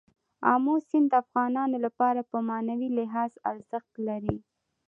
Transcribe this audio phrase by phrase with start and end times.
[0.53, 4.37] آمو سیند د افغانانو لپاره په معنوي لحاظ ارزښت لري.